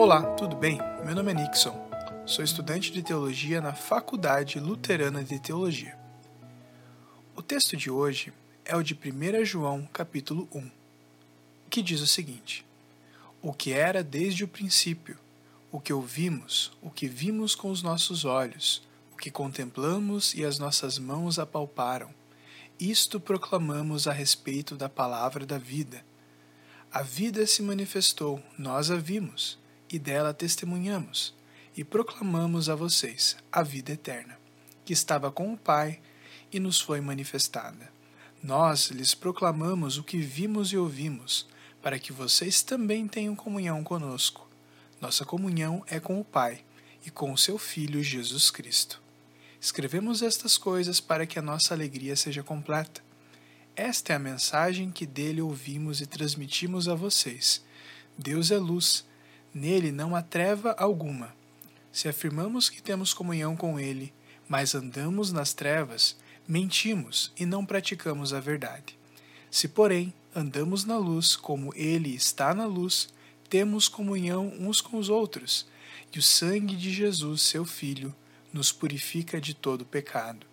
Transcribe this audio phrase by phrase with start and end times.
[0.00, 0.78] Olá, tudo bem?
[1.04, 1.74] Meu nome é Nixon.
[2.24, 5.98] Sou estudante de teologia na Faculdade Luterana de Teologia.
[7.34, 8.32] O texto de hoje
[8.64, 10.70] é o de 1 João, capítulo 1,
[11.68, 12.64] que diz o seguinte:
[13.42, 15.18] O que era desde o princípio,
[15.72, 20.60] o que ouvimos, o que vimos com os nossos olhos, o que contemplamos e as
[20.60, 22.14] nossas mãos apalparam,
[22.78, 26.04] isto proclamamos a respeito da palavra da vida.
[26.92, 29.58] A vida se manifestou, nós a vimos
[29.90, 31.34] e dela testemunhamos
[31.76, 34.38] e proclamamos a vocês a vida eterna,
[34.84, 36.00] que estava com o Pai
[36.52, 37.90] e nos foi manifestada.
[38.42, 41.46] Nós lhes proclamamos o que vimos e ouvimos,
[41.82, 44.48] para que vocês também tenham comunhão conosco.
[45.00, 46.64] Nossa comunhão é com o Pai
[47.06, 49.00] e com o seu Filho Jesus Cristo.
[49.60, 53.02] Escrevemos estas coisas para que a nossa alegria seja completa.
[53.74, 57.64] Esta é a mensagem que dele ouvimos e transmitimos a vocês.
[58.16, 59.04] Deus é luz
[59.58, 61.34] Nele não há treva alguma.
[61.90, 64.12] Se afirmamos que temos comunhão com Ele,
[64.48, 68.96] mas andamos nas trevas, mentimos e não praticamos a verdade.
[69.50, 73.08] Se, porém, andamos na luz como Ele está na luz,
[73.50, 75.66] temos comunhão uns com os outros,
[76.14, 78.14] e o sangue de Jesus, seu Filho,
[78.52, 80.46] nos purifica de todo pecado.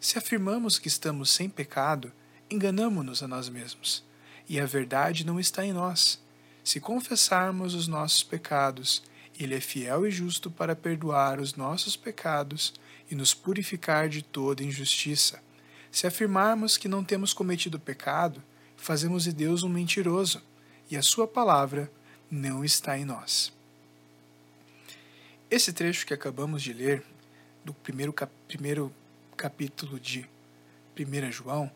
[0.00, 2.12] Se afirmamos que estamos sem pecado,
[2.50, 4.04] enganamo-nos a nós mesmos,
[4.48, 6.20] e a verdade não está em nós.
[6.68, 9.02] Se confessarmos os nossos pecados,
[9.40, 12.74] Ele é fiel e justo para perdoar os nossos pecados
[13.10, 15.42] e nos purificar de toda injustiça.
[15.90, 18.42] Se afirmarmos que não temos cometido pecado,
[18.76, 20.42] fazemos de Deus um mentiroso,
[20.90, 21.90] e a Sua palavra
[22.30, 23.50] não está em nós.
[25.50, 27.02] Esse trecho que acabamos de ler,
[27.64, 28.92] do primeiro, cap primeiro
[29.38, 30.28] capítulo de
[31.00, 31.72] 1 João,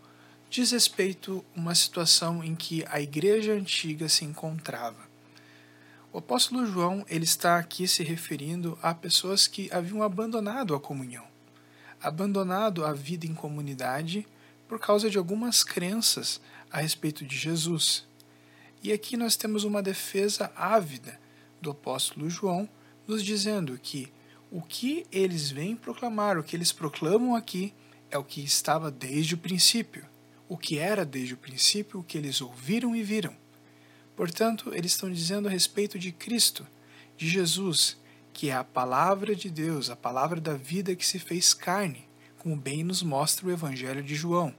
[0.52, 5.00] diz respeito a uma situação em que a igreja antiga se encontrava.
[6.12, 11.24] O apóstolo João ele está aqui se referindo a pessoas que haviam abandonado a comunhão,
[12.02, 14.26] abandonado a vida em comunidade
[14.68, 16.38] por causa de algumas crenças
[16.70, 18.06] a respeito de Jesus.
[18.82, 21.18] E aqui nós temos uma defesa ávida
[21.62, 22.68] do apóstolo João,
[23.08, 24.12] nos dizendo que
[24.50, 27.72] o que eles vêm proclamar, o que eles proclamam aqui,
[28.10, 30.11] é o que estava desde o princípio
[30.52, 33.34] o que era desde o princípio, o que eles ouviram e viram.
[34.14, 36.66] Portanto, eles estão dizendo a respeito de Cristo,
[37.16, 37.96] de Jesus,
[38.34, 42.06] que é a palavra de Deus, a palavra da vida que se fez carne,
[42.38, 44.54] como bem nos mostra o Evangelho de João.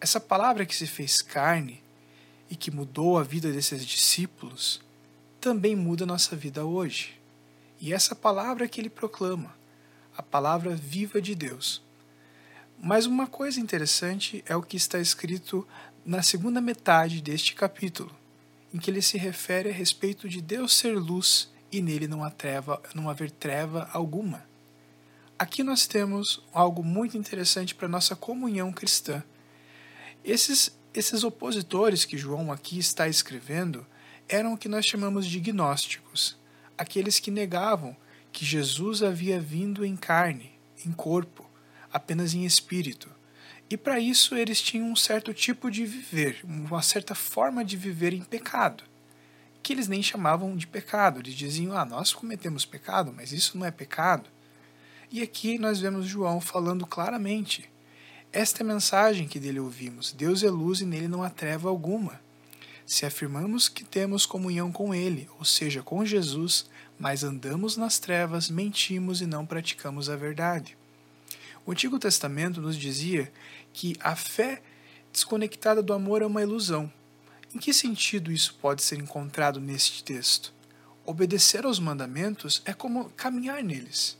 [0.00, 1.82] Essa palavra que se fez carne
[2.48, 4.80] e que mudou a vida desses discípulos,
[5.40, 7.20] também muda a nossa vida hoje.
[7.80, 9.52] E essa palavra que ele proclama,
[10.16, 11.82] a palavra viva de Deus,
[12.84, 15.64] mas uma coisa interessante é o que está escrito
[16.04, 18.12] na segunda metade deste capítulo,
[18.74, 22.30] em que ele se refere a respeito de Deus ser luz e nele não, há
[22.30, 24.44] treva, não haver treva alguma.
[25.38, 29.22] Aqui nós temos algo muito interessante para a nossa comunhão cristã.
[30.24, 33.86] Esses, esses opositores que João aqui está escrevendo
[34.28, 36.36] eram o que nós chamamos de gnósticos,
[36.76, 37.96] aqueles que negavam
[38.32, 40.50] que Jesus havia vindo em carne,
[40.84, 41.41] em corpo,
[41.92, 43.10] apenas em espírito.
[43.68, 48.12] E para isso eles tinham um certo tipo de viver, uma certa forma de viver
[48.12, 48.84] em pecado,
[49.62, 53.66] que eles nem chamavam de pecado, eles diziam: "Ah, nós cometemos pecado, mas isso não
[53.66, 54.28] é pecado".
[55.10, 57.70] E aqui nós vemos João falando claramente:
[58.32, 61.68] esta é a mensagem que dele ouvimos: Deus é luz e nele não há treva
[61.68, 62.18] alguma.
[62.86, 66.66] Se afirmamos que temos comunhão com Ele, ou seja, com Jesus,
[66.98, 70.78] mas andamos nas trevas, mentimos e não praticamos a verdade.
[71.64, 73.32] O Antigo Testamento nos dizia
[73.72, 74.60] que a fé
[75.12, 76.92] desconectada do amor é uma ilusão.
[77.54, 80.52] Em que sentido isso pode ser encontrado neste texto?
[81.06, 84.16] Obedecer aos mandamentos é como caminhar neles.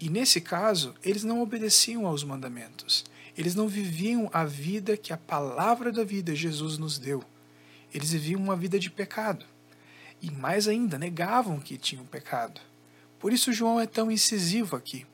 [0.00, 3.04] E nesse caso, eles não obedeciam aos mandamentos.
[3.36, 7.22] Eles não viviam a vida que a palavra da vida Jesus nos deu.
[7.92, 9.44] Eles viviam uma vida de pecado.
[10.20, 12.60] E mais ainda, negavam que tinham pecado.
[13.18, 15.06] Por isso João é tão incisivo aqui.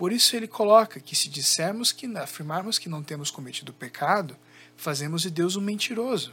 [0.00, 4.34] Por isso ele coloca que se dissermos que afirmarmos que não temos cometido pecado,
[4.74, 6.32] fazemos de Deus um mentiroso,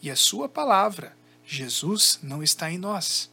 [0.00, 3.28] e a sua palavra, Jesus, não está em nós.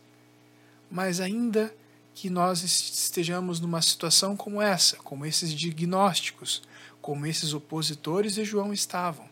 [0.89, 1.71] Mas ainda
[2.15, 6.63] que nós estejamos numa situação como essa, como esses diagnósticos,
[6.99, 9.29] como esses opositores de João estavam,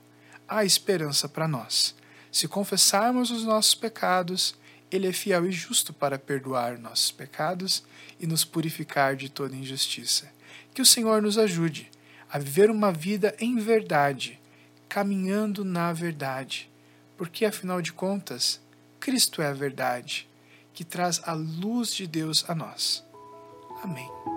[0.47, 1.95] há esperança para nós.
[2.31, 4.53] Se confessarmos os nossos pecados,
[4.91, 7.83] ele é fiel e justo para perdoar nossos pecados
[8.19, 10.31] e nos purificar de toda injustiça.
[10.73, 11.89] Que o Senhor nos ajude
[12.29, 14.39] a viver uma vida em verdade,
[14.89, 16.69] caminhando na verdade,
[17.17, 18.59] porque afinal de contas,
[18.99, 20.27] Cristo é a verdade.
[20.73, 23.03] que traz a luz de Deus a nós.
[23.83, 24.32] Amém.